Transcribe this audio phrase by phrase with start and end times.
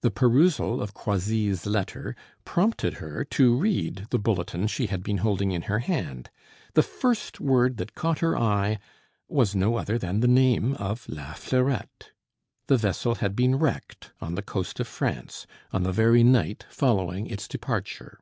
[0.00, 5.52] The perusal of Croisilles' letter prompted her to read the bulletin she had been holding
[5.52, 6.30] in her hand;
[6.72, 8.78] the first word that caught her eye
[9.28, 12.12] was no other than the name of La Fleurette.
[12.68, 17.26] The vessel had been wrecked on the coast of France, on the very night following
[17.26, 18.18] its departure.